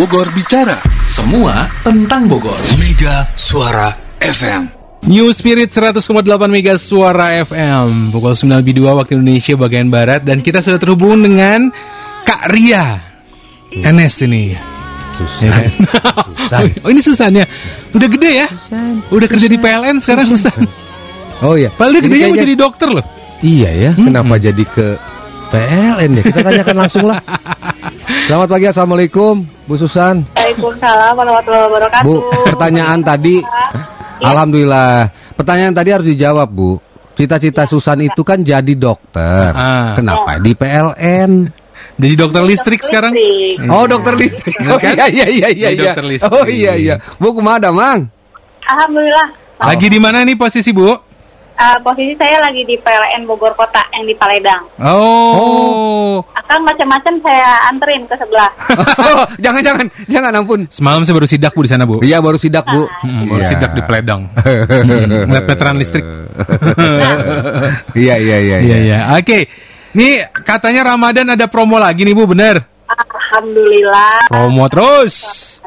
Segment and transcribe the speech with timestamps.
[0.00, 0.80] Bogor Bicara.
[1.04, 2.56] Semua tentang Bogor.
[2.80, 4.72] Mega Suara FM.
[5.12, 10.80] New Spirit 100,8 Mega Suara FM Pukul 9.02 waktu Indonesia bagian Barat Dan kita sudah
[10.80, 11.68] terhubung dengan
[12.24, 12.96] Kak Ria
[13.76, 14.56] NS ini
[15.12, 15.44] Susan.
[15.44, 15.68] Ya kan?
[15.68, 16.64] Susan.
[16.84, 17.44] Oh ini Susan ya
[17.92, 18.48] Udah gede ya
[19.12, 20.64] Udah kerja di PLN sekarang Susan
[21.44, 21.68] Oh iya.
[21.76, 23.04] Padahal dia Ini gedenya mau jadi dokter loh
[23.44, 23.90] Iya ya.
[23.96, 24.08] Hmm.
[24.08, 25.09] Kenapa jadi ke
[25.50, 26.22] PLN ya?
[26.24, 27.18] Kita tanyakan langsung lah.
[28.26, 30.22] Selamat pagi, assalamualaikum, Bu Susan.
[30.34, 32.04] Waalaikumsalam warahmatullahi wabarakatuh.
[32.06, 32.14] Bu,
[32.46, 33.42] pertanyaan tadi,
[34.22, 35.10] alhamdulillah.
[35.34, 36.78] Pertanyaan tadi harus dijawab, Bu.
[37.18, 39.50] Cita-cita Susan itu kan jadi dokter.
[39.50, 39.98] Ah.
[39.98, 41.50] Kenapa di PLN?
[42.00, 43.68] Jadi dokter listrik sekarang Listrik.
[43.68, 44.56] Oh, dokter listrik.
[44.56, 44.94] Iya Oh, kan?
[44.96, 45.68] iya iya iya iya.
[45.68, 45.84] Jadi iya.
[45.92, 46.32] dokter listrik.
[46.32, 46.94] Oh iya iya.
[47.20, 48.08] Bu, ke mana, Mang?
[48.64, 49.26] Alhamdulillah.
[49.60, 51.09] Lagi di mana nih posisi Bu?
[51.60, 54.64] Eh, posisi saya lagi di PLN Bogor Kota yang di Paledang.
[54.80, 58.48] Oh, Akan macam-macam saya anterin ke sebelah.
[58.96, 60.64] Oh, jangan jangan jangan ampun.
[60.72, 62.88] Semalam saya baru sidak Bu di sana Bu Iya, baru sidak, Bu.
[63.04, 63.48] Hmm, Baru Iya.
[63.52, 66.00] sidak di Pledang Hmm, Ngeliat meteran listrik
[67.92, 68.56] Iya iya iya.
[68.64, 68.98] Iya iya.
[69.20, 69.44] Oke.
[69.92, 72.64] Nih katanya Ramadan ada promo lagi nih Bu, bener?
[73.30, 74.26] Alhamdulillah.
[74.26, 75.14] Promo terus,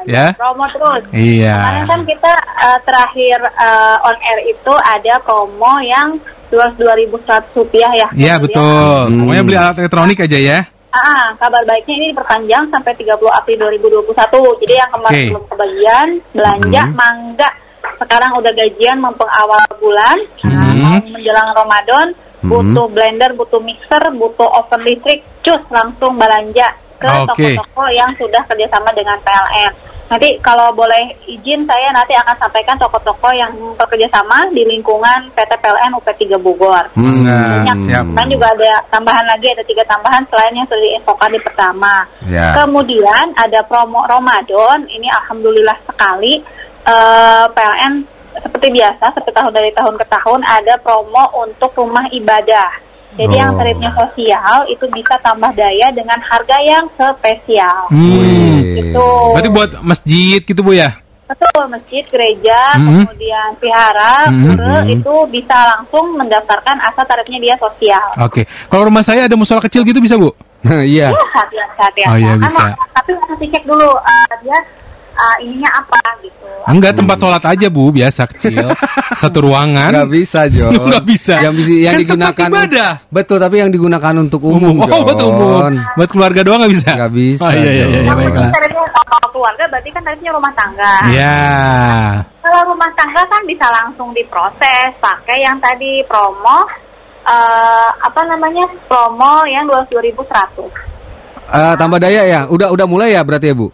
[0.04, 0.36] ya?
[0.36, 1.08] Promo terus.
[1.16, 1.56] Iya.
[1.56, 6.20] Kemarin kan kita eh, terakhir eh, on air itu ada promo yang
[6.52, 8.08] 2.100 rupiah ya.
[8.12, 9.08] Iya betul.
[9.08, 9.24] Hmm.
[9.24, 10.60] Pokoknya beli alat elektronik aja ya.
[10.92, 14.60] Ah, kabar baiknya ini diperpanjang sampai 30 April 2021.
[14.62, 15.30] Jadi yang kemarin Oke.
[15.32, 16.94] belum kebagian belanja Mhm.
[16.94, 17.50] mangga.
[17.98, 20.82] Sekarang udah gajian mumpung awal bulan, nah, Mhm.
[20.84, 22.46] mau menjelang Ramadan, Mhm.
[22.46, 27.28] butuh blender, butuh mixer, butuh oven listrik, cus langsung belanja ke Oke.
[27.28, 29.72] toko-toko yang sudah kerjasama dengan PLN.
[30.04, 35.52] Nanti kalau boleh izin saya nanti akan sampaikan toko-toko yang bekerja sama di lingkungan PT
[35.58, 36.84] PLN UP3 Bogor.
[36.92, 37.76] Hmm, Banyak.
[37.80, 38.04] siap.
[38.12, 42.04] Kan juga ada tambahan lagi, ada tiga tambahan selain yang sudah diinfokan di pertama.
[42.28, 42.52] Ya.
[42.52, 46.44] Kemudian ada promo Ramadan, ini alhamdulillah sekali
[46.84, 47.94] eh, PLN
[48.44, 52.70] seperti biasa, seperti tahun dari tahun ke tahun ada promo untuk rumah ibadah.
[53.14, 53.58] Jadi yang Oh.
[53.58, 57.86] tarifnya sosial itu bisa tambah daya dengan harga yang spesial.
[57.88, 58.74] Hmm.
[58.74, 59.08] Itu.
[59.32, 60.90] Berarti buat masjid gitu Bu ya?
[61.24, 63.08] Betul, masjid, gereja, Mhm.
[63.08, 68.04] kemudian vihara, pura, itu bisa langsung mendaftarkan asal tarifnya dia sosial.
[68.20, 68.44] Oke.
[68.68, 70.36] Kalau rumah saya ada musola kecil gitu bisa Bu?
[70.64, 71.08] Iya.
[71.14, 71.80] Ya, hati-hati.
[71.80, 72.12] hati-hati.
[72.12, 72.64] Oh, iya, Kan bisa.
[72.68, 74.58] mau- tapi harus dicek dulu eh, dia
[75.14, 76.46] eh, ininya apa gitu.
[76.64, 78.66] Enggak, tempat sholat aja Bu, biasa kecil.
[79.20, 79.94] Satu ruangan.
[79.94, 80.74] Nggak bisa, Jo.
[80.90, 81.34] Nggak bisa.
[81.40, 82.90] Yang bisa yang Kan digunakan tempat ibadah.
[83.12, 85.72] Betul, tapi yang digunakan untuk umum, Oh, buat umum.
[85.94, 86.90] Buat keluarga doang nggak bisa?
[86.96, 90.94] Nggak bisa, Oh, iya, iya, iya, iya, tarifnya kalau keluarga berarti kan tarifnya rumah tangga.
[91.12, 91.38] Iya.
[92.42, 96.64] Kalau rumah tangga kan bisa langsung diproses pakai yang tadi promo
[97.24, 100.94] eh, apa namanya promo yang 22.100.
[101.44, 102.40] Eh, tambah daya ya.
[102.48, 103.68] Udah udah mulai ya berarti ya, Bu?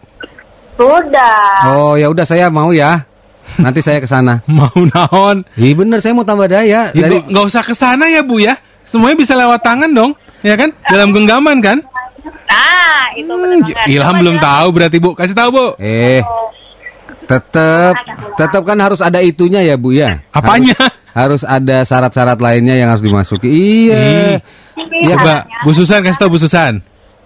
[0.81, 1.45] Sudah.
[1.69, 3.05] Oh, ya udah saya mau ya.
[3.57, 4.41] Nanti saya ke sana.
[4.49, 5.43] Mau naon?
[5.53, 6.89] Iya bener, saya mau tambah daya.
[6.89, 8.55] Ya, Dari nggak- usah ke sana ya Bu ya.
[8.81, 10.71] Semuanya bisa lewat tangan dong, ya kan?
[10.87, 11.83] Dalam genggaman kan?
[12.47, 13.91] Nah, itu benar Hmm.
[13.91, 15.09] Ilham belum dia- tahu berarti Bu.
[15.13, 15.65] Kasih tahu Bu.
[15.77, 16.23] eh
[17.21, 17.95] tetap
[18.35, 20.19] tetap kan harus ada itunya ya, Bu ya.
[20.31, 20.75] Apanya?
[21.11, 23.47] Harus, harus ada syarat-syarat lainnya yang harus dimasuki.
[23.47, 24.39] Iya.
[24.79, 25.59] Ya, Coba syaratnya.
[25.63, 26.79] Bu Susan kasih tahu Bu Susan.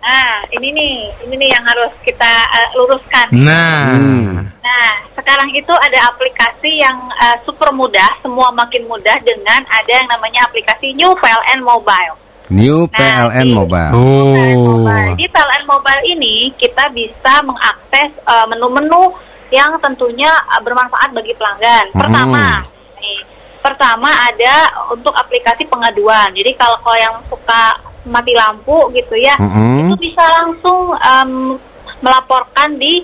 [0.06, 0.94] Nah, ini nih,
[1.26, 3.28] ini nih yang harus kita eh, luruskan.
[3.34, 3.90] Nah.
[3.90, 4.46] Hmm.
[4.62, 10.06] Nah, sekarang itu ada aplikasi yang eh, super mudah, semua makin mudah dengan ada yang
[10.06, 12.16] namanya aplikasi New PLN Mobile.
[12.48, 13.90] New Nah, PLN di- Mobile.
[13.90, 14.78] PLN Oh.
[14.78, 15.14] Mobile.
[15.18, 19.10] Di PLN Mobile ini kita bisa mengakses eh, menu-menu
[19.50, 21.90] yang tentunya eh, bermanfaat bagi pelanggan.
[21.90, 21.98] Hmm.
[21.98, 22.62] Pertama,
[22.96, 23.20] nih,
[23.58, 24.56] pertama ada
[24.88, 26.30] untuk aplikasi pengaduan.
[26.30, 27.74] Jadi kalau kalau yang suka
[28.06, 29.90] mati lampu gitu ya, Mm-mm.
[29.90, 31.58] itu bisa langsung em,
[32.00, 33.02] melaporkan di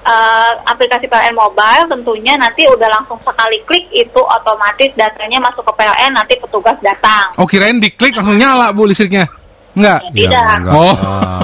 [0.00, 1.86] eh, aplikasi PLN Mobile.
[1.86, 7.30] Tentunya nanti udah langsung sekali klik itu otomatis datanya masuk ke PLN, nanti petugas datang.
[7.38, 9.28] Oh kirain diklik langsung nyala Bu listriknya.
[9.70, 10.02] Enggak.
[10.10, 10.56] Ya, Tidak.
[10.66, 10.74] enggak.
[10.74, 10.94] Oh.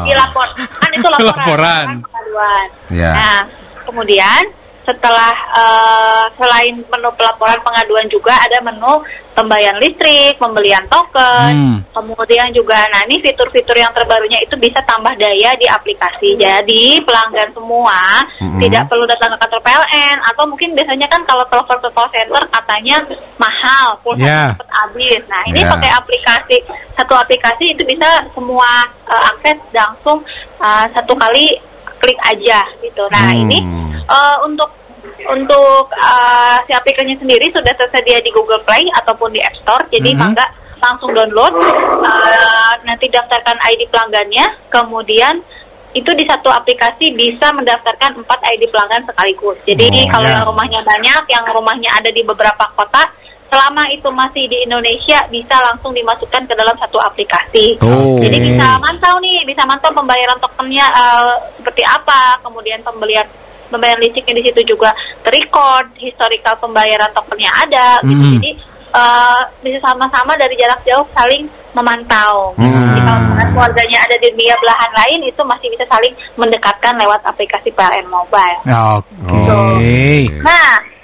[0.03, 1.87] dilapor kan itu laporan, Laporan.
[1.87, 2.67] kan pengaduan.
[2.91, 3.13] Ya.
[3.15, 3.39] Nah,
[3.87, 4.43] kemudian
[4.87, 9.03] setelah eh, selain menu pelaporan pengaduan juga ada menu
[9.37, 11.79] pembayaran listrik, pembelian token, Hmm.
[11.93, 16.39] kemudian juga nah ini fitur-fitur yang terbarunya itu bisa tambah daya di aplikasi.
[16.41, 18.63] Jadi pelanggan semua Mm-mm.
[18.65, 22.43] tidak perlu datang ke kantor PLN atau mungkin biasanya kan kalau telepon ke call center
[22.49, 22.97] katanya
[23.37, 24.43] mahal, pulsa Ya.
[24.57, 25.21] cepat habis.
[25.29, 25.69] Nah, ini Ya.
[25.69, 26.57] pakai aplikasi
[26.97, 30.25] satu aplikasi itu bisa semua eh, akses langsung
[30.63, 31.61] eh, satu kali
[31.99, 33.05] klik aja gitu.
[33.11, 33.43] Nah, Hmm.
[33.47, 33.59] ini
[34.07, 34.71] eh, untuk
[35.27, 39.85] untuk eh, si aplikasinya sendiri sudah tersedia di Google Play ataupun di App Store.
[39.91, 40.19] Jadi Mhm.
[40.19, 40.47] mangga
[40.77, 41.57] langsung download,
[42.05, 45.41] eh, nanti daftarkan ID pelanggannya, kemudian
[45.97, 49.57] itu di satu aplikasi bisa mendaftarkan empat ID pelanggan sekaligus.
[49.65, 50.33] Jadi Oh, kalau ya.
[50.37, 53.09] yang rumahnya banyak, yang rumahnya ada di beberapa kota,
[53.57, 57.81] selama itu masih di Indonesia bisa langsung dimasukkan ke dalam satu aplikasi.
[57.81, 58.21] Oh.
[58.21, 63.25] Jadi bisa mantau nih, bisa mantau pembayaran tokennya eh, seperti apa, kemudian pembelian
[63.73, 64.93] pembayaran listriknya di situ juga
[65.25, 68.29] terrecord, historical pembayaran tokennya ada, gitu.
[68.29, 68.35] Mhm.
[68.37, 68.51] Jadi
[68.93, 72.53] eh, bisa sama-sama dari jarak jauh saling memantau.
[72.61, 72.93] Hmm.
[72.93, 73.21] Jadi kalau
[73.57, 78.61] keluarganya ada di dunia belahan lain itu masih bisa saling mendekatkan lewat aplikasi PLN Mobile.
[78.69, 80.29] Oke.
[80.41, 80.96] Nah,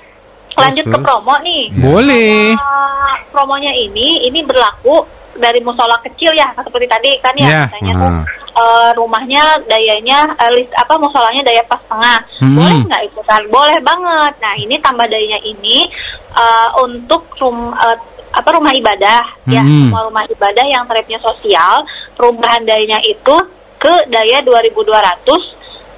[0.54, 1.64] lanjut ke promo nih.
[1.74, 2.52] Boleh.
[2.52, 7.62] Uh, promonya ini ini berlaku dari musola kecil ya seperti tadi kan ya Ya.
[7.64, 8.24] katanya tuh Hmm.
[8.52, 12.52] uh, rumahnya dayanya uh, list apa musolanya daya pas setengah Hmm.
[12.52, 15.88] boleh nggak ikutan boleh banget nah ini tambah dayanya ini
[16.36, 17.96] uh, untuk rum uh,
[18.28, 19.88] apa rumah ibadah ya Hmm.
[19.88, 21.80] semua rumah ibadah yang tarifnya sosial
[22.12, 23.36] perubahan dayanya itu
[23.80, 25.24] ke daya 2200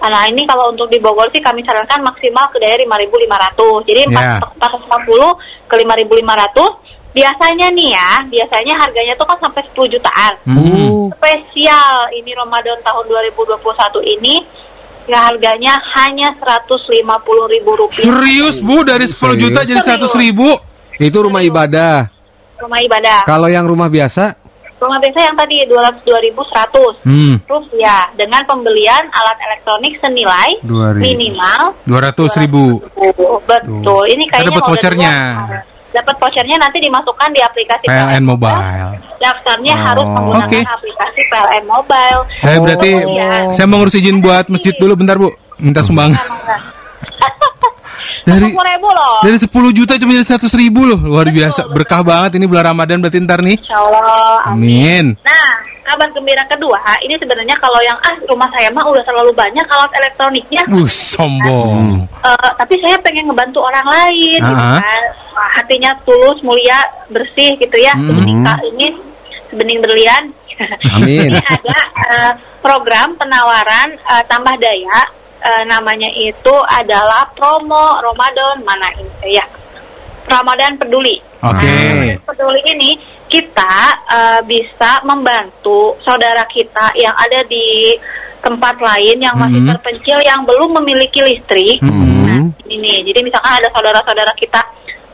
[0.07, 4.41] Nah ini kalau untuk di Bogor sih kami sarankan maksimal ke daya 5.500 Jadi Ya.
[4.41, 5.37] 450
[5.67, 11.15] ke 5.500 Biasanya nih ya, biasanya harganya tuh kan sampai 10 jutaan Hmm.
[11.15, 14.43] Spesial ini Ramadan tahun 2021 ini
[15.07, 16.99] ya harganya hanya 150
[17.47, 20.49] ribu rupiah Serius bu dari 10 juta jadi 100 ribu.
[20.97, 22.09] Itu rumah ibadah.
[22.57, 23.27] rumah ibadah.
[23.27, 24.35] Kalau yang rumah biasa,
[24.85, 27.41] Rumah biasa yang tadi 202.100 Hmm.
[27.43, 31.01] rupiah dengan pembelian alat elektronik senilai 2000.
[31.01, 32.85] minimal 200 ribu.
[32.95, 34.05] Oh, betul.
[34.05, 35.15] Ini kayaknya dapat vouchernya.
[35.89, 38.61] dapat vouchernya nanti dimasukkan di aplikasi PLN Mobile.
[39.17, 39.85] Daftarnya Oh.
[39.87, 40.61] harus menggunakan Oke.
[40.69, 42.21] aplikasi PLN Mobile.
[42.37, 45.31] Saya berarti Kemudian- saya mau ngurus izin buat masjid dulu bentar bu.
[45.57, 46.19] Minta sumbangan.
[48.25, 49.21] Dari- ribu loh.
[49.21, 50.97] Dari 10 juta cuma jadi 100 ribu loh.
[50.99, 51.69] Luar biasa.
[51.69, 53.57] Berkah banget ini bulan Ramadan berarti ntar nih.
[53.61, 54.49] Insya Allah.
[54.49, 55.15] Amin.
[55.21, 55.51] Nah,
[55.85, 59.93] kabar gembira kedua, ini sebenarnya kalau yang ah rumah saya mah udah terlalu banyak alat
[59.95, 60.63] elektroniknya.
[60.67, 62.09] Uh, sombong.
[62.25, 64.81] Eh, tapi saya pengen ngebantu orang lain, gitu Ah.
[64.81, 65.03] kan.
[65.35, 66.79] Wah, Hatinya tulus, mulia,
[67.09, 67.93] bersih gitu ya.
[67.93, 68.09] Hmm.
[68.09, 68.87] Sebening ka- ini
[69.49, 70.25] sebening berlian.
[70.89, 71.35] Amin.
[71.35, 71.79] ini ada
[72.09, 75.03] eh, program penawaran eh, tambah daya.
[75.45, 79.45] Eh, namanya itu adalah promo Ramadan mana ini ya?
[80.25, 81.21] Ramadan peduli.
[81.45, 81.69] Oke.
[81.69, 82.97] Nah, peduli ini
[83.29, 83.77] kita
[84.09, 87.93] eh, bisa membantu saudara kita yang ada di
[88.41, 89.69] tempat lain yang masih Mhm.
[89.73, 91.81] terpencil yang belum memiliki listrik.
[91.81, 91.93] Mhm.
[92.25, 94.61] Nah, ini jadi misalkan ada saudara-saudara kita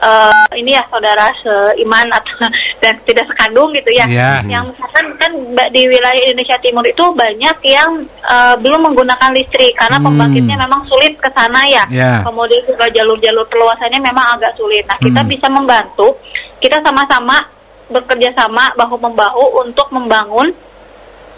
[0.00, 2.48] eh, ini ya saudara seiman atau
[2.82, 4.06] dan tidak sekandung gitu ya.
[4.08, 4.30] Iya.
[4.48, 5.32] Yang misalkan kan
[5.70, 7.90] di wilayah Indonesia Timur itu banyak yang
[8.24, 10.06] eh, belum menggunakan listrik karena Hmm.
[10.10, 11.84] pembangkitnya memang sulit ke sana ya.
[11.92, 12.24] Ya.
[12.24, 14.88] Kemudian juga jalur-jalur perluasannya memang agak sulit.
[14.88, 15.30] Nah, kita Hmm.
[15.30, 16.16] bisa membantu.
[16.60, 17.44] Kita sama-sama
[17.90, 20.48] bekerja sama bahu membahu untuk membangun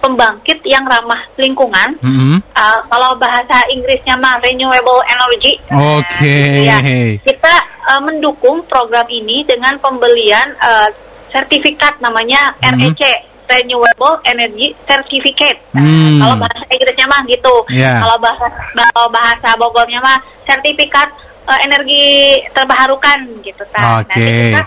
[0.02, 1.94] pembangkit yang ramah lingkungan.
[2.02, 2.42] Mhm.
[2.50, 5.54] Uh, kalau bahasa Inggrisnya mah renewable energy.
[5.70, 6.26] Nah, Oke.
[6.26, 6.78] gitu ya.
[7.42, 7.58] Kita
[7.90, 10.86] uh, mendukung program ini dengan pembelian uh,
[11.34, 12.78] sertifikat namanya Hmm.
[12.78, 13.02] REC
[13.50, 15.58] Renewable Energy Certificate.
[15.74, 16.22] Nah, Hmm.
[16.22, 17.54] Kalau bahasa Inggrisnya mah gitu.
[17.74, 17.98] Ya.
[17.98, 18.46] Kalau bahasa
[18.94, 21.10] kalau bahasa Bogornya mah sertifikat
[21.50, 24.06] uh, energi terbarukan gitu kan.
[24.06, 24.22] Oke.
[24.22, 24.62] Nanti kita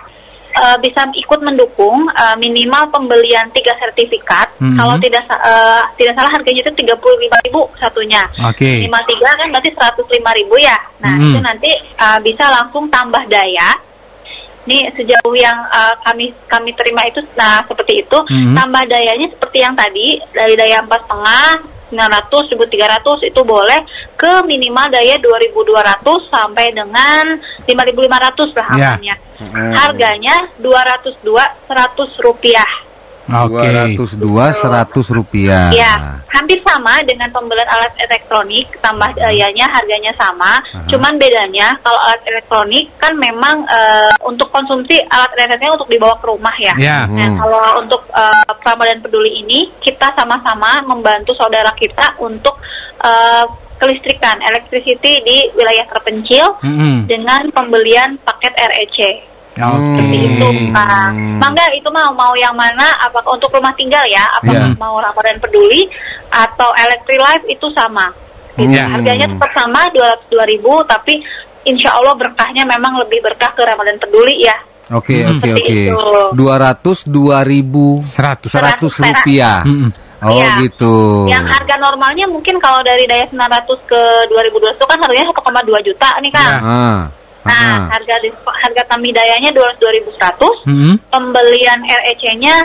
[0.55, 4.55] uh, bisa ikut mendukung uh, minimal pembelian tiga sertifikat.
[4.59, 4.77] Mhm.
[4.79, 8.23] Kalau tidak uh, tidak salah harganya itu 35.000 satunya.
[8.47, 8.87] Oke.
[8.87, 10.77] Lima tiga kan berarti 105.000 ya.
[11.03, 11.25] Nah, Mhm.
[11.31, 13.71] itu nanti uh, bisa langsung tambah daya.
[14.65, 18.17] Nih sejauh yang uh, kami kami terima itu nah seperti itu.
[18.25, 18.57] Mhm.
[18.57, 23.81] Tambah dayanya seperti yang tadi dari daya empat setengah 900, 1300 itu boleh
[24.19, 28.91] ke minimal daya 2200 sampai dengan 5500 lah Ya.
[28.93, 29.15] amannya.
[29.73, 32.84] Harganya 202 100 rupiah.
[33.25, 33.97] Oke.
[33.97, 34.21] 202
[34.53, 35.73] 100 rupiah.
[35.73, 40.61] Ya, hampir sama dengan pembelian alat elektronik, tambah dayanya harganya sama.
[40.85, 46.25] Cuman bedanya kalau alat elektronik kan memang eh, untuk konsumsi alat elektroniknya untuk dibawa ke
[46.29, 46.73] rumah ya.
[46.77, 46.99] Ya.
[47.09, 47.37] Nah, Hmm.
[47.41, 52.57] kalau untuk eh, Ramadan Peduli ini kita sama-sama membantu saudara kita untuk
[53.01, 57.11] eh, kelistrikan, electricity di wilayah terpencil Mhm.
[57.11, 58.97] dengan pembelian paket REC.
[59.55, 59.95] Oke.
[59.95, 61.15] Seperti itu, Kak.
[61.15, 61.39] Hmm.
[61.39, 62.91] Mangga itu mau mau yang mana?
[62.99, 64.27] Apakah untuk rumah tinggal ya?
[64.35, 64.75] Apakah Iya.
[64.75, 65.87] mau Ramadan Peduli
[66.27, 68.11] atau Electric Life itu sama?
[68.59, 68.75] Gitu.
[68.75, 68.91] Iya.
[68.91, 71.23] Harganya tetap sama 202 ribu, tapi
[71.63, 74.55] insya Allah berkahnya memang lebih berkah ke Ramadan Peduli ya.
[74.91, 75.39] Oke, Hmm.
[75.39, 75.65] oke, oke.
[75.65, 75.97] itu.
[76.35, 78.51] 200 2000 100.
[78.53, 79.23] 100 perak.
[79.23, 79.59] rupiah.
[79.65, 79.89] Mhm.
[80.25, 80.51] Oh, Iya.
[80.63, 80.95] gitu.
[81.29, 86.09] Yang harga normalnya mungkin kalau dari daya 900 ke 2020 itu kan harganya 1,2 juta
[86.19, 86.49] nih kan.
[86.59, 86.99] Ah.
[87.45, 87.93] Nah, ah.
[87.93, 90.65] harga di- harga tamidayanya 202.100.
[90.65, 90.93] Mhm.
[91.07, 92.55] pembelian REC-nya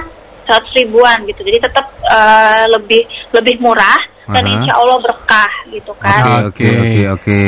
[0.49, 1.45] 100 ribuan gitu.
[1.45, 4.53] Jadi tetap eh, lebih lebih murah dan Aha.
[4.57, 6.23] insya Allah berkah gitu Oke kan.
[6.23, 6.69] oke Oke.
[6.71, 7.41] oke oke.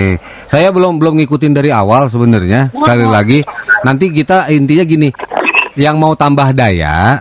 [0.44, 2.70] Saya belum belum ngikutin dari awal sebenarnya.
[2.70, 3.38] Sekali lagi,
[3.80, 5.08] nanti kita intinya gini,
[5.74, 7.16] yang mau tambah daya,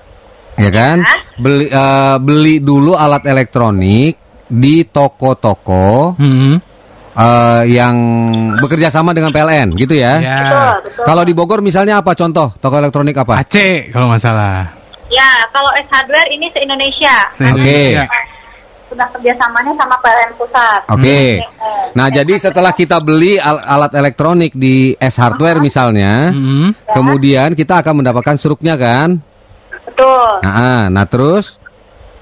[0.57, 1.05] ya kan,
[1.37, 4.17] beli eh, beli dulu alat elektronik
[4.51, 6.59] di toko-toko Hmm.
[7.15, 7.95] Eh, yang
[8.59, 10.19] bekerja sama dengan PLN, gitu ya.
[10.19, 10.37] Ya.
[10.39, 11.03] Betul, betul.
[11.07, 13.43] Kalau di Bogor misalnya apa contoh toko elektronik apa?
[13.43, 14.71] Aceh kalau nggak salah.
[15.11, 17.15] Ya, kalau S Hardware ini se-Indonesia.
[17.35, 18.07] Se-Indonesia.
[18.87, 20.79] Sudah kerjasamanya sama PLN Pusat.
[20.91, 21.39] Oke.
[21.39, 21.87] Hmm.
[21.95, 26.71] Nah, jadi setelah kita beli al- alat elektronik di S Hardware misalnya, Hmm.
[26.91, 29.19] kemudian kita akan mendapatkan struknya kan?
[29.87, 30.43] Betul.
[30.43, 31.59] Nah, ah, nah terus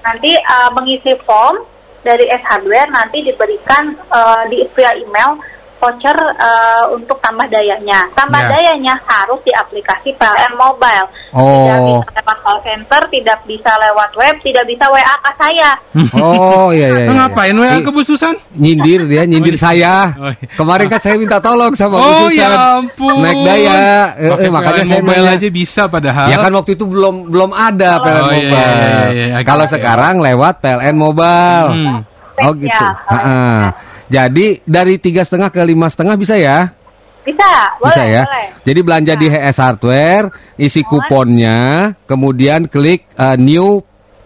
[0.00, 1.60] Nanti uh, mengisi form
[2.00, 5.36] dari S Hardware nanti diberikan uh, di via email
[5.80, 8.04] voucher uh, untuk tambah dayanya.
[8.12, 8.48] Tambah Ya.
[8.52, 11.08] dayanya harus di aplikasi PLN Mobile.
[11.08, 11.40] Tidak
[11.74, 11.98] Oh.
[11.98, 15.70] bisa lewat call center, tidak bisa lewat web, tidak bisa WA ke saya.
[16.14, 17.02] Oh iya iya.
[17.02, 17.12] Iya.
[17.16, 18.36] ngapain WA I- ke Bu Susan?
[18.52, 19.64] Nyindir dia, nyindir Oh, iya.
[19.64, 19.94] saya.
[20.14, 20.46] Oh, iya.
[20.52, 23.16] Kemarin kan saya minta tolong sama Bu Oh ya ampun.
[23.18, 23.80] Naik daya.
[24.14, 25.38] Eh, eh, makanya PLN saya mobile nanya.
[25.38, 26.26] aja bisa padahal.
[26.28, 28.52] Ya kan waktu itu belum belum ada PLN Oh, iya, Mobile.
[28.52, 29.38] iya, iya, iya.
[29.42, 29.72] Kalau Oke.
[29.72, 31.68] sekarang lewat PLN Mobile.
[31.70, 31.98] Hmm.
[32.40, 32.72] Oh gitu.
[32.72, 33.89] Ya, Ha-ha.
[34.10, 36.74] Jadi dari tiga setengah ke lima setengah bisa ya?
[37.22, 37.46] Bisa,
[37.78, 38.22] boleh, Bisa ya.
[38.26, 38.46] boleh.
[38.66, 40.26] Jadi belanja di HS Hardware,
[40.56, 43.78] isi kuponnya, kemudian klik eh, new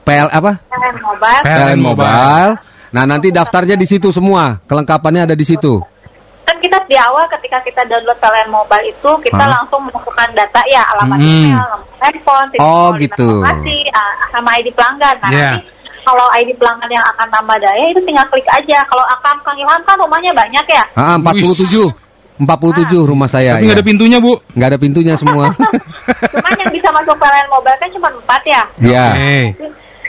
[0.03, 0.63] PL apa?
[0.69, 1.43] PLN Mobile.
[1.43, 2.01] PLN Mobile.
[2.01, 2.53] Mobile.
[2.95, 5.83] Nah nanti daftarnya di situ semua, kelengkapannya ada di situ.
[6.45, 9.51] Kan kita di awal ketika kita download PLN Mobile itu kita Hah?
[9.59, 11.29] langsung memasukkan data ya alamat Hmm.
[11.51, 13.43] email, nomor handphone, Oh, gitu.
[13.43, 15.17] lokasi, ah, sama ID pelanggan.
[15.19, 15.53] Nah, Yeah.
[15.59, 15.74] nanti
[16.05, 18.85] kalau ID pelanggan yang akan tambah daya itu tinggal klik aja.
[18.85, 20.85] Kalau akam Kang Ilham kan rumahnya banyak ya.
[20.95, 22.05] Ah, 47.
[22.35, 23.55] 47 rumah saya.
[23.57, 23.81] Tapi nggak ya.
[23.81, 24.37] ada pintunya Bu.
[24.59, 25.55] Nggak ada pintunya semua.
[26.35, 28.63] Cuman yang bisa masuk PLN Mobile kan cuma empat ya.
[28.83, 29.07] Iya.
[29.11, 29.39] Oke.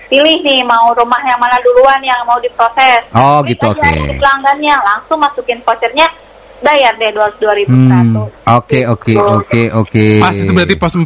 [0.06, 3.10] Pilih nih mau rumah yang mana duluan yang mau diproses.
[3.14, 3.82] Oh, Klik gitu, oke.
[3.82, 6.06] ID pelanggannya langsung masukin vouchernya
[6.62, 8.30] bayar deh dua dua ribu Hmm.
[8.58, 10.06] Oke, oke, oke, oke.
[10.22, 11.06] Pas itu berarti pos 4.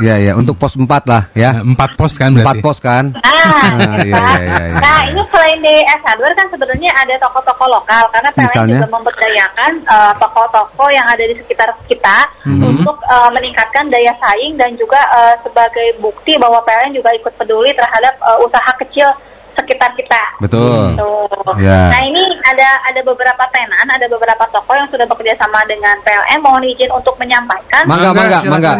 [0.00, 1.60] Ya, ya, untuk pos 4 lah ya.
[1.60, 2.64] 4 pos kan Empat berarti.
[2.64, 3.12] pos kan?
[3.12, 5.10] Nah, Ah, gitu iya, iya, iya, nah iya.
[5.10, 8.78] ini selain di S Hardware kan sebenarnya ada toko-toko lokal karena PLN Misalnya?
[8.78, 12.62] juga memberdayakan eh, toko-toko yang ada di sekitar kita Mhm.
[12.64, 17.74] untuk eh, meningkatkan daya saing dan juga eh, sebagai bukti bahwa PLN juga ikut peduli
[17.74, 19.10] terhadap eh, usaha kecil
[19.52, 20.22] sekitar kita.
[20.40, 20.96] Betul.
[20.96, 21.28] Tuh.
[21.60, 21.90] Ya.
[21.90, 26.40] Nah ini ada ada beberapa tenan, ada beberapa toko yang sudah bekerja sama dengan PLN.
[26.40, 27.84] Mohon izin untuk menyampaikan.
[27.84, 28.72] Mangga, mangga, mangga.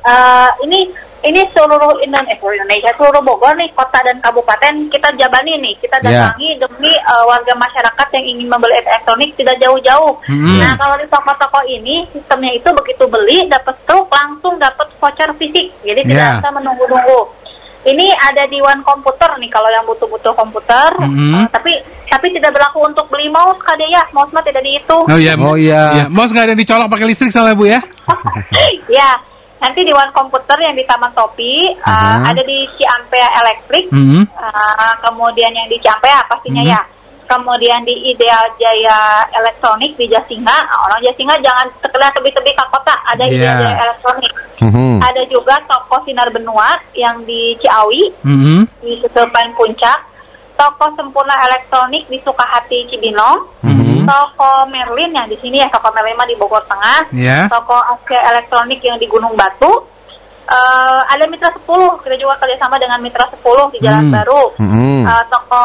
[0.00, 0.80] Eh, ini
[1.20, 6.00] ini seluruh Indonesia, seluruh Indonesia, seluruh Bogor nih, kota dan kabupaten kita jabani nih, kita
[6.00, 6.32] Ya.
[6.32, 10.16] datangi demi eh, warga masyarakat yang ingin membeli elektronik tidak jauh-jauh.
[10.24, 10.56] Hmm.
[10.56, 15.68] Nah kalau di toko-toko ini sistemnya itu begitu beli dapat truk langsung dapat voucher fisik,
[15.84, 16.08] jadi Ya.
[16.08, 17.20] tidak usah menunggu-nunggu.
[17.80, 21.44] Ini ada di One Komputer nih kalau yang butuh-butuh komputer, Hmm.
[21.44, 21.72] Eh, tapi
[22.10, 25.04] tapi tidak berlaku untuk beli mouse kade ya, mouse mah tidak dihitung.
[25.04, 25.32] Oh iya.
[25.36, 25.82] Oh, iya.
[25.96, 27.80] Iya, Mouse nggak ada yang dicolok pakai listrik soalnya Bu ya.
[29.00, 29.08] ya,
[29.60, 32.32] nanti di One Komputer yang di Taman Topi, uh, Aha.
[32.32, 34.24] ada di Ciampea Elektrik, Hmm.
[34.32, 36.72] uh, kemudian yang di Ciampea pastinya Mhm.
[36.72, 36.82] ya.
[37.30, 43.22] Kemudian di Ideal Jaya Elektronik di Jasinga, orang Jasinga jangan sekedar tebi-tebi ke kota, ada
[43.22, 43.38] Iya.
[43.38, 44.32] Ideal Jaya Elektronik.
[44.58, 44.98] Mhm.
[44.98, 48.66] Ada juga toko Sinar Benua yang di Ciawi, Hmm.
[48.82, 50.10] di Susulpan Puncak.
[50.58, 53.46] Toko Sempurna Elektronik di Sukahati Cibinong.
[53.64, 53.79] Mhm.
[54.10, 57.46] Toko Merlin yang di sini ya, toko Merlin mah di Bogor Tengah Ya.
[57.46, 59.70] toko Asia Elektronik yang di Gunung Batu.
[60.50, 64.14] Eh, ada Mitra 10, kita juga kerjasama dengan Mitra 10 di Jalan Hmm.
[64.18, 64.42] Baru.
[64.58, 65.06] Mhm.
[65.06, 65.62] Eh, toko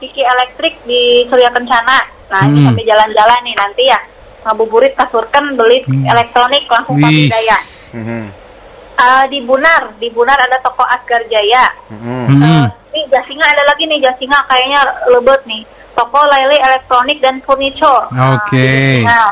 [0.00, 2.00] Kiki Elektrik di Surya Kencana.
[2.32, 2.72] Nah, ini Hmm.
[2.72, 4.00] sampai jalan-jalan nih nanti ya.
[4.42, 6.08] Ngabuburit kasurkan beli Hmm.
[6.08, 7.04] elektronik langsung Wih.
[7.04, 7.58] pakai daya.
[7.92, 8.20] Mhm.
[8.92, 11.68] Eh, di Bunar, di Bunar ada toko Asgar Jaya.
[11.92, 12.32] Hmm.
[12.40, 12.64] Eh,
[12.96, 14.80] nih Jasinga ada lagi nih Jasinga kayaknya
[15.12, 15.62] lebet nih.
[15.92, 18.08] Toko Lele Elektronik dan Furniture.
[18.12, 18.56] Nah, Oke.
[18.56, 19.24] di Jasinga.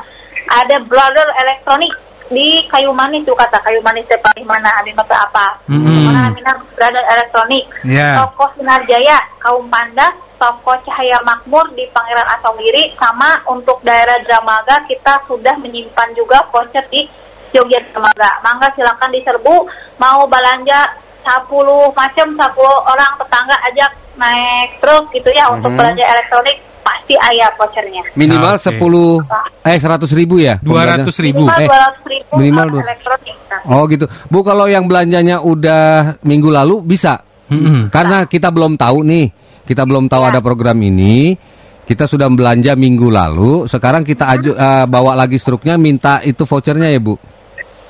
[0.50, 1.93] ada Brother Elektronik
[2.31, 5.59] di Kayu Manis tuh kata Kayu Manis di mana di kota apa?
[5.67, 6.07] Hmm.
[6.07, 7.67] Mana minat Brother Elektronik.
[7.83, 8.23] Ya.
[8.23, 14.87] Toko Sinar Jaya, Kaum Panda, Toko Cahaya Makmur di Pangeran Asomiri, sama untuk daerah Dramaga
[14.87, 17.05] kita sudah menyimpan juga voucher di
[17.50, 18.38] Jogja Dramaga.
[18.47, 19.57] Mangga silakan diserbu,
[19.99, 22.39] mau belanja 10 macam 10
[22.87, 25.79] orang tetangga ajak naik truk gitu ya untuk Mhm.
[25.79, 28.03] belanja elektronik pasti ayah vouchernya.
[28.15, 28.65] Minimal Oke.
[28.73, 29.21] 10
[29.62, 30.57] eh 100 ribu ya?
[30.61, 31.45] 200 ribu.
[31.45, 33.37] Minimal Eh, 200 ribu minimal elektronik.
[33.47, 34.07] Nah, Oh gitu.
[34.27, 37.21] Bu kalau yang belanjanya udah minggu lalu bisa?
[37.50, 37.91] Hmm.
[37.91, 39.27] Karena kita belum tahu nih.
[39.67, 40.29] Kita belum tahu Ya.
[40.33, 41.35] ada program ini.
[41.83, 43.67] Kita sudah belanja minggu lalu.
[43.67, 47.19] Sekarang kita aju eh, bawa lagi struknya minta itu vouchernya ya, Bu.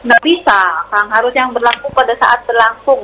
[0.04, 1.08] Nggak bisa, Kang.
[1.08, 3.00] Harus yang berlaku pada saat berlangsung.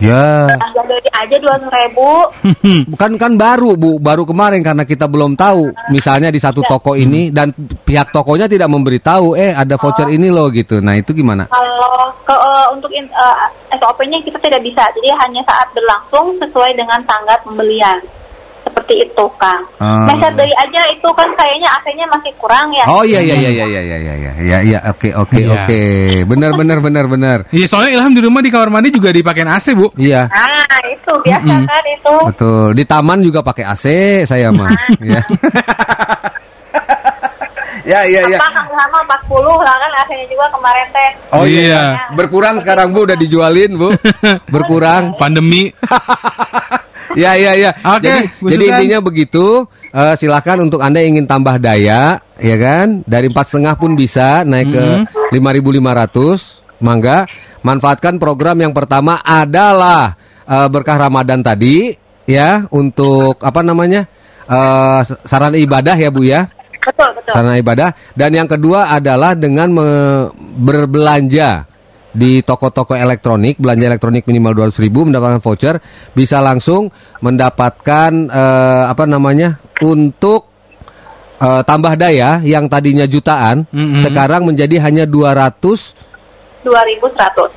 [0.00, 0.48] Ya.
[0.56, 2.08] Dari aja dua ribu.
[2.96, 5.92] Bukan kan baru Bu, baru kemarin karena kita belum tahu.
[5.92, 7.52] Misalnya di satu toko ini dan
[7.84, 10.80] pihak tokonya tidak memberitahu, eh ada voucher ini loh gitu.
[10.80, 11.52] Nah, itu gimana?
[11.52, 13.36] Kalau ke, eh, untuk in- eh,
[13.76, 18.00] SOP-nya kita tidak bisa, jadi hanya saat berlangsung sesuai dengan tanggal pembelian.
[18.70, 19.62] Seperti itu, Kang.
[19.76, 20.06] Ah.
[20.06, 22.86] Meser dari aja itu kan kayaknya AC-nya masih kurang ya.
[22.86, 25.66] Oh iya iya iya iya iya iya iya iya iya iya oke oke Iya.
[25.66, 25.82] oke.
[26.24, 27.38] Benar benar benar benar.
[27.50, 29.90] Iya, soalnya Ilham di rumah di kamar mandi juga dipakein AC, Bu.
[29.98, 30.30] Iya.
[30.30, 31.66] Nah, itu biasa Mm-mm.
[31.66, 32.14] kan itu.
[32.30, 32.66] Betul.
[32.72, 33.84] Di taman juga pakai AC
[34.24, 34.70] saya mah.
[35.02, 35.18] ya.
[37.82, 38.38] ya iya iya.
[38.38, 41.10] Apa Ilham 40 lah kan AC-nya juga kemarin teh.
[41.34, 41.58] Oh iya.
[41.58, 41.82] Iya.
[42.14, 43.90] Berkurang sekarang Bu udah dijualin Bu.
[44.54, 45.18] Berkurang.
[45.18, 45.68] Pandemi.
[47.18, 47.70] Ya ya ya.
[47.74, 48.74] Oke, jadi, Bu jadi Susan.
[48.78, 49.44] intinya begitu.
[49.90, 53.02] Eh, silakan untuk anda yang ingin tambah daya, ya kan?
[53.02, 55.04] Dari empat setengah pun bisa naik ke Mhm.
[55.34, 56.62] 5.500.
[56.80, 57.28] Mangga,
[57.60, 60.14] manfaatkan program yang pertama adalah
[60.50, 61.94] eh, berkah Ramadan tadi,
[62.26, 64.06] ya, untuk apa namanya?
[64.46, 66.50] Eh, sarana ibadah ya Bu ya.
[66.80, 67.32] Betul, betul.
[67.36, 69.68] sarana ibadah dan yang kedua adalah dengan
[70.56, 71.68] berbelanja
[72.10, 75.78] di toko-toko elektronik belanja elektronik minimal 200.000 ribu mendapatkan voucher
[76.10, 76.90] bisa langsung
[77.22, 80.50] mendapatkan eh, apa namanya untuk
[81.38, 84.02] eh, tambah daya yang tadinya jutaan Mhm.
[84.02, 86.10] sekarang menjadi hanya 200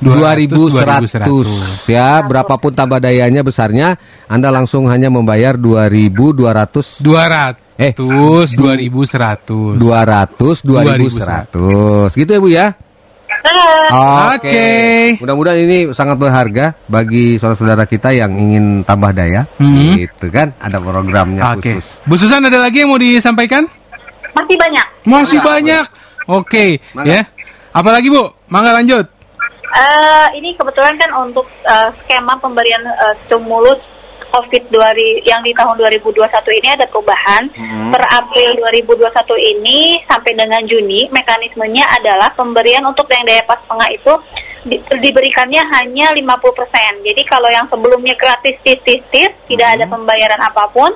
[0.00, 4.00] 2100 ya berapapun tambah dayanya besarnya
[4.32, 7.60] Anda langsung hanya membayar 2200 200.
[7.76, 9.76] Eh, Terus 2100.
[9.76, 12.66] 200 2100 gitu ya Bu ya
[13.44, 14.70] Oke.
[15.20, 19.44] Mudah-mudahan ini sangat berharga bagi saudara-saudara kita yang ingin tambah daya.
[19.60, 20.00] Mhm.
[20.00, 21.76] Gitu kan, ada programnya Oke.
[21.76, 22.00] khusus.
[22.08, 23.68] Bu Susan ada lagi yang mau disampaikan?
[24.34, 24.86] masih banyak.
[25.06, 25.84] Masih Mangga, banyak.
[26.26, 27.06] Oke, Mangga.
[27.06, 27.22] ya.
[27.70, 28.26] Apalagi Bu?
[28.50, 29.06] Mangga lanjut.
[29.74, 33.78] Eh, ini kebetulan kan untuk eh, skema pemberian eh, stimulus
[34.34, 37.46] COVID 2000 yang di tahun 2021 ini ada perubahan.
[37.94, 39.06] Per April 2021
[39.54, 44.12] ini sampai dengan Juni mekanismenya adalah pemberian untuk yang daya pas tengah itu
[44.66, 47.06] di- diberikannya hanya 50%.
[47.06, 50.90] Jadi kalau yang sebelumnya gratis tis-tis-tis, tidak ada pembayaran apa pun.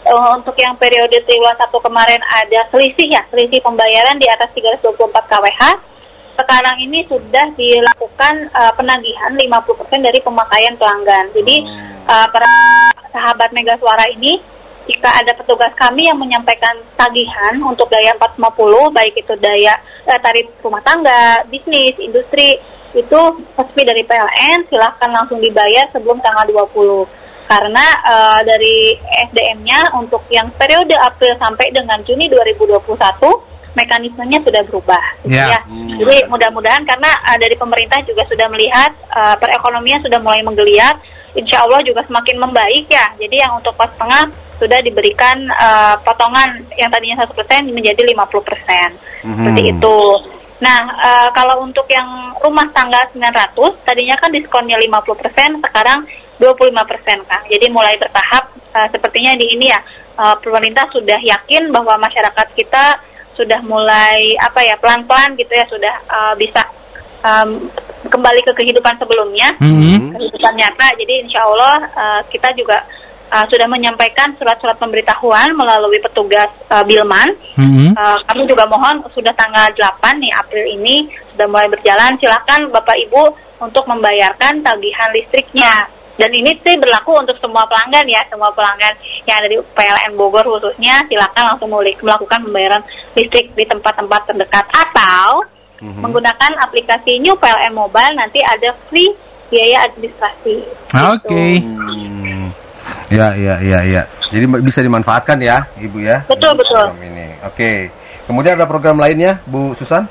[0.00, 5.28] Eh, untuk yang periode triwulan 1 kemarin ada selisih ya, selisih pembayaran di atas 324
[5.28, 5.92] kWh
[6.40, 11.28] sekarang ini sudah dilakukan uh, penagihan 50% dari pemakaian pelanggan.
[11.36, 11.68] Jadi
[12.10, 12.50] uh, para
[13.14, 14.42] sahabat Mega Suara ini
[14.90, 20.50] jika ada petugas kami yang menyampaikan tagihan untuk daya 450 baik itu daya eh, tarif
[20.66, 22.58] rumah tangga, bisnis, industri
[22.90, 23.20] itu
[23.54, 27.06] resmi dari PLN silahkan langsung dibayar sebelum tanggal 20
[27.46, 28.76] karena eh, dari
[29.30, 32.82] SDM-nya untuk yang periode April sampai dengan Juni 2021
[33.78, 35.46] mekanismenya sudah berubah gitu Ya.
[35.46, 35.60] ya.
[36.00, 40.96] Jadi mudah-mudahan karena uh, dari pemerintah juga sudah melihat uh, perekonomian sudah mulai menggeliat,
[41.34, 43.14] insya Allah juga semakin membaik ya.
[43.18, 48.44] Jadi yang untuk pas tengah sudah diberikan uh, potongan yang tadinya satu persen menjadi 50
[48.44, 48.88] persen,
[49.24, 50.00] seperti itu.
[50.60, 53.56] Nah, uh, kalau untuk yang rumah tangga 900,
[53.88, 56.04] tadinya kan diskonnya 50 persen, sekarang
[56.36, 57.44] 25 persen, Kang.
[57.48, 59.80] Jadi mulai bertahap, uh, sepertinya di ini ya,
[60.20, 63.00] uh, pemerintah sudah yakin bahwa masyarakat kita
[63.32, 66.60] sudah mulai apa ya pelan-pelan gitu ya sudah uh, bisa
[67.24, 67.72] um,
[68.10, 69.54] kembali ke kehidupan sebelumnya.
[69.62, 70.18] Mhm.
[70.18, 70.86] kehidupan nyata.
[70.98, 72.82] Jadi insya Allah uh, kita juga
[73.30, 77.32] uh, sudah menyampaikan surat-surat pemberitahuan melalui petugas uh, Bilman.
[77.56, 77.94] Mhm.
[77.94, 82.18] Uh, kami juga mohon sudah tanggal 8 nih April ini sudah mulai berjalan.
[82.18, 83.22] Silakan Bapak Ibu
[83.62, 85.86] untuk membayarkan tagihan listriknya.
[86.20, 88.92] Dan ini sih berlaku untuk semua pelanggan ya semua pelanggan
[89.24, 91.00] yang ada di PLN Bogor khususnya.
[91.08, 92.82] Silakan langsung mulai melakukan pembayaran
[93.16, 94.68] listrik di tempat-tempat terdekat.
[94.68, 95.48] Atau
[95.80, 99.10] menggunakan aplikasi New PLN Mobile nanti ada free
[99.50, 100.54] biaya administrasi
[101.16, 101.46] Oke.
[101.58, 102.52] Hmm.
[103.10, 104.02] Ya, ya, ya, ya.
[104.30, 106.22] Jadi bisa dimanfaatkan ya, Ibu ya.
[106.30, 106.94] Betul, betul.
[106.98, 107.42] Ini.
[107.42, 107.90] Oke.
[108.30, 110.06] Kemudian ada program lainnya, Bu Susan?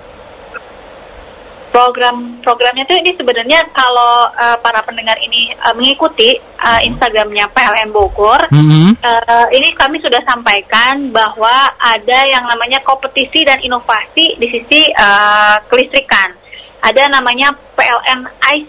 [1.79, 7.95] Program programnya tuh ini sebenarnya kalau uh, para pendengar ini uh, mengikuti uh, Instagramnya PLN
[7.95, 8.99] Bogor Mhm.
[8.99, 15.55] uh, ini kami sudah sampaikan bahwa ada yang namanya kompetisi dan inovasi di sisi uh,
[15.71, 16.35] kelistrikan
[16.83, 18.27] ada namanya PLN
[18.59, 18.67] ICE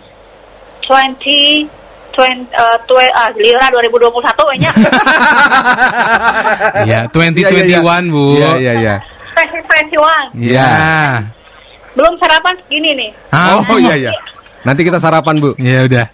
[0.87, 2.27] 20 20,
[2.59, 4.70] uh, twe, ah, Lira 2021 nya
[6.90, 7.81] Ya, 2021 Iya, iya, iya.
[8.11, 8.25] Bu.
[8.35, 8.96] Iya, iya, iya.
[9.31, 10.27] versi versi Wang.
[10.35, 10.75] Ya.
[11.94, 14.12] Belum sarapan segini nih Ah, Oh, iya, iya.
[14.62, 15.57] Nanti kita sarapan, Bu.
[15.57, 16.07] Ya udah.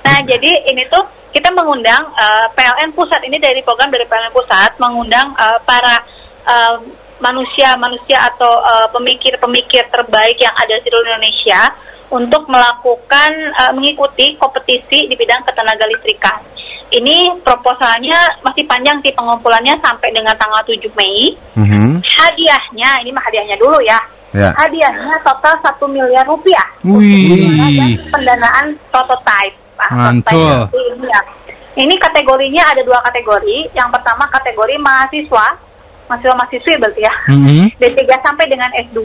[0.00, 4.74] Nah, jadi ini tuh kita mengundang eh, PLN pusat ini dari program dari PLN pusat
[4.80, 6.00] mengundang eh, para
[6.48, 6.76] eh,
[7.20, 11.68] manusia-manusia atau eh, pemikir-pemikir terbaik yang ada di seluruh Indonesia
[12.10, 16.42] untuk melakukan uh, mengikuti kompetisi di bidang ketenaga listrikan.
[16.90, 21.30] Ini proposalnya masih panjang sih pengumpulannya sampai dengan tanggal 7 Mei.
[21.54, 22.02] Mhm.
[22.02, 23.98] Hadiahnya, ini mah hadiahnya dulu ya.
[24.30, 24.54] Ya.
[24.54, 26.66] Hadiahnya total 1 miliar rupiah.
[26.86, 27.50] Wih.
[27.74, 29.56] Dan pendanaan prototype.
[29.74, 30.70] Nah, Mantul.
[30.70, 31.20] prototype Ini, ya.
[31.82, 33.74] ini kategorinya ada dua kategori.
[33.74, 35.46] Yang pertama kategori mahasiswa,
[36.06, 37.14] mahasiswa mahasiswi berarti ya.
[37.26, 37.64] Mhm.
[37.80, 39.02] D3 sampai dengan S2.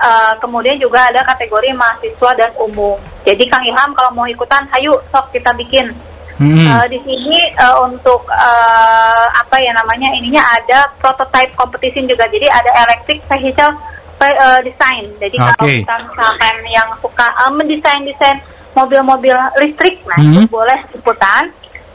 [0.00, 2.96] eh, kemudian juga ada kategori mahasiswa dan umum.
[3.20, 5.92] Jadi Kang Ilham kalau mau ikutan, ayo sok kita bikin.
[6.40, 6.72] Mhm.
[6.72, 12.24] Eh, di sini eh, untuk eh, apa ya namanya ininya ada prototype competition juga.
[12.32, 13.76] Jadi ada electric vehicle
[14.26, 15.04] eh, design.
[15.16, 15.80] Jadi kalau Oke.
[15.80, 18.36] kita misalkan yang suka eh, mendesain desain
[18.70, 20.32] mobil-mobil listrik, nah Mhm.
[20.36, 21.44] itu boleh ikutan.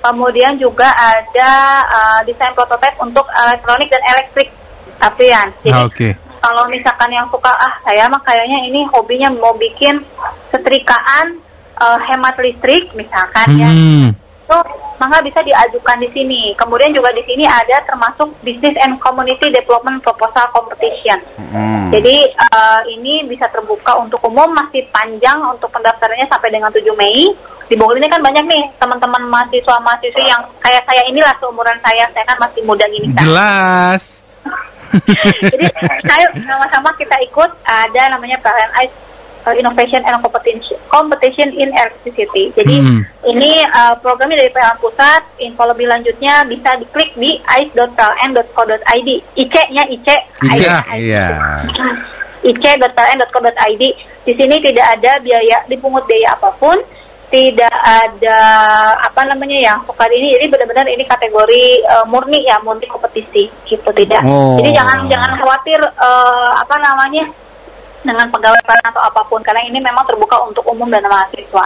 [0.01, 1.51] Kemudian juga ada
[1.85, 4.49] eh, desain prototype untuk elektronik dan elektrik.
[4.95, 6.09] Tapi ya, jadi Oke.
[6.39, 9.99] kalau misalkan yang suka ah saya mah kayaknya ini hobinya mau bikin
[10.49, 11.37] setrikaan
[11.75, 14.07] eh, hemat listrik misalkan ya Mhm.
[14.15, 14.57] itu
[14.97, 16.41] maka bisa diajukan di sini.
[16.55, 21.19] Kemudian juga di sini ada termasuk Business and Community Development Proposal Competition.
[21.39, 21.91] Mhm.
[21.91, 27.31] Jadi eh, ini bisa terbuka untuk umum masih panjang untuk pendaftarannya sampai dengan 7 Mei.
[27.65, 32.05] Di Bogor ini kan banyak nih teman-teman mahasiswa mahasiswi yang kayak saya inilah seumuran saya,
[32.13, 33.25] saya kan masih muda gini kan.
[33.25, 34.21] Jelas.
[35.51, 35.65] Jadi
[36.05, 38.85] ayo sama-sama kita ikut ada namanya PLNI
[39.45, 42.51] uh, Innovation and Competition, Competition in Electricity.
[42.51, 43.01] Jadi Hmm.
[43.25, 45.21] ini uh, programnya dari PLN Pusat.
[45.39, 49.09] Info lebih lanjutnya bisa diklik di ice.pln.co.id.
[49.37, 50.07] IC-nya IC.
[50.41, 50.63] IC,
[50.97, 51.27] Iya.
[52.45, 53.83] ic.pln.co.id.
[54.25, 56.77] Di sini tidak ada biaya dipungut biaya apa pun,
[57.29, 58.39] tidak ada
[59.01, 60.33] apa namanya yang suka ini.
[60.33, 64.21] Jadi benar-benar ini kategori eh, murni ya, murni kompetisi gitu tidak.
[64.25, 64.57] Oh.
[64.61, 67.25] Jadi jangan jangan khawatir eh, apa namanya
[68.05, 71.65] dengan pegawai PLN atau apa pun karena ini memang terbuka untuk umum dan mahasiswa.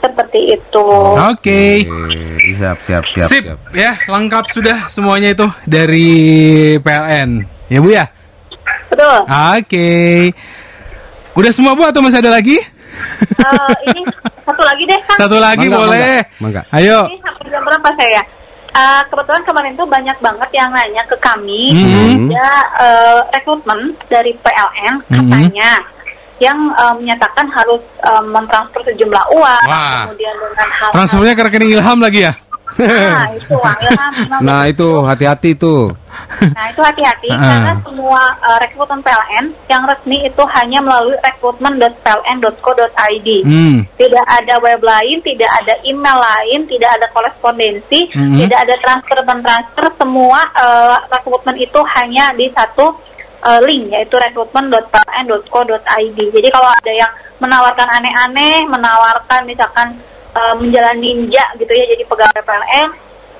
[0.00, 0.86] Seperti itu.
[1.12, 1.84] Oke.
[1.84, 2.20] Oke,
[2.56, 3.58] siap siap siap Sip, siap.
[3.76, 6.08] ya lengkap sudah semuanya itu dari
[6.80, 7.30] PLN.
[7.68, 8.08] Ya Bu ya?
[8.88, 9.18] Betul.
[9.28, 9.90] Oke.
[11.36, 12.56] Udah semua Bu atau masih ada lagi?
[12.56, 14.02] Eh, ini
[14.42, 15.16] satu lagi deh kan.
[15.20, 16.16] Satu lagi Mangga, boleh.
[16.40, 17.06] mangga, Ayo.
[17.06, 18.20] Ini sampai jam berapa saya?
[18.70, 22.30] Eh, kebetulan kemarin tuh banyak banget yang nanya ke kami Mhm.
[22.30, 25.26] ada eh, rekrutmen dari PLN Mhm.
[25.26, 25.70] katanya
[26.38, 30.06] yang eh, menyatakan harus eh, mentransfer sejumlah uang Wah.
[30.06, 32.34] kemudian dengan hal Transfernya ke rekening Ilham lagi ya?
[32.78, 33.54] nah itu
[34.46, 35.90] Nah itu hati-hati tuh.
[36.56, 43.28] Nah itu hati-hati karena semua uh, rekrutmen PLN yang resmi itu hanya melalui rekrutmen.pln.co.id.
[43.44, 43.84] Hmm.
[43.96, 48.38] Tidak ada web lain, tidak ada email lain, tidak ada korespondensi, Mhm.
[48.46, 49.92] tidak ada transfer dan transfer.
[50.00, 52.94] Semua uh, rekrutmen itu hanya di satu
[53.44, 56.18] uh, link yaitu rekrutmen.pln.co.id.
[56.18, 59.96] Jadi kalau ada yang menawarkan aneh-aneh, menawarkan misalkan
[60.34, 62.88] uh, menjalani ninja gitu ya jadi pegawai PLN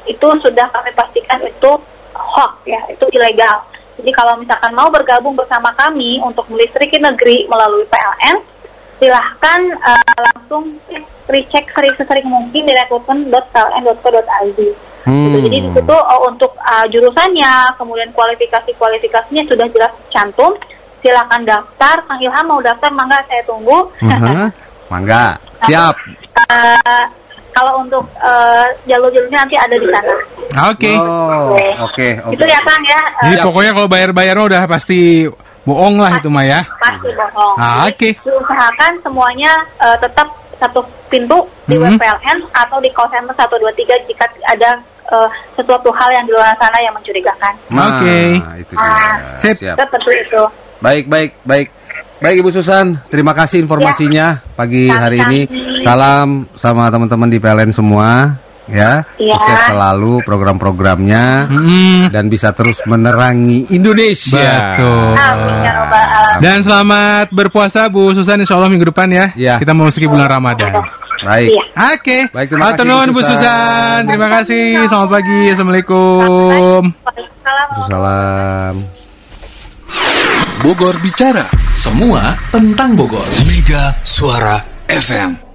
[0.08, 1.70] itu sudah kami pastikan itu
[2.14, 3.64] hoax ya, itu ilegal.
[4.00, 8.40] Jadi kalau misalkan mau bergabung bersama kami untuk melistriki negeri melalui PLN,
[8.96, 10.80] silahkan eh, langsung
[11.28, 14.60] recheck sering sesering mungkin di rekrutmen.pln.co.id.
[15.04, 15.16] Hmm.
[15.28, 15.36] Gitu.
[15.48, 20.56] Jadi di situ eh, untuk eh, jurusannya, kemudian kualifikasi-kualifikasinya sudah jelas cantum.
[21.00, 22.04] Silahkan daftar.
[22.04, 23.88] Kang Ilham mau daftar, mangga saya tunggu.
[24.04, 24.52] Aha.
[24.92, 25.94] Mangga, siap.
[26.34, 27.04] Eh,
[27.60, 30.14] kalau untuk eh, jalur-jalurnya nanti ada di sana.
[30.72, 30.92] Oke.
[30.96, 32.08] Oh, oke, oke.
[32.32, 33.00] Itu ya Kang ya.
[33.28, 35.28] Jadi pokoknya kalau bayar-bayar udah pasti
[35.68, 36.64] bohong lah itu mah ya.
[36.80, 37.54] pasti bohong.
[37.60, 38.08] Ah, oke.
[38.24, 40.80] Diusahakan semuanya eh, tetap satu
[41.12, 41.84] pintu di Mhm.
[41.84, 46.56] web PLN atau di call center 123 jika ada eh, sesuatu hal yang di luar
[46.56, 47.52] sana yang mencurigakan.
[47.76, 48.18] Nah, Oke.
[48.56, 48.88] itu dia.
[48.88, 49.36] Ah.
[49.36, 49.56] Sip.
[49.60, 49.76] Siap.
[49.76, 50.42] Seperti itu.
[50.80, 51.68] Baik, baik, baik.
[52.20, 55.40] Baik Ibu Susan, terima kasih informasinya pagi hari ini.
[55.80, 58.36] Salam sama teman-teman di PLN semua,
[58.68, 59.08] ya.
[59.16, 59.32] Iya.
[59.40, 62.12] Sukses selalu program-programnya Hmm.
[62.12, 64.76] dan bisa terus menerangi Indonesia.
[64.76, 65.16] Betul.
[65.16, 65.72] Amin ya.
[66.44, 69.32] Dan selamat berpuasa Bu Susan Insya Allah minggu depan ya.
[69.32, 69.56] Iya.
[69.56, 70.76] Kita memasuki bulan Ramadan.
[71.24, 71.56] Baik.
[71.56, 71.64] Iya.
[71.96, 72.18] Oke.
[72.36, 73.32] Baik, terima kasih, Bu Bu Susan.
[73.32, 73.98] Susan.
[74.04, 74.64] Terima kasih.
[74.88, 75.40] Selamat pagi.
[75.56, 76.80] Assalamualaikum.
[77.00, 78.99] Waalaikumsalam.
[80.60, 81.48] Bogor Bicara.
[81.72, 83.24] Semua tentang Bogor.
[83.48, 84.60] Mega Suara
[84.92, 85.49] FM.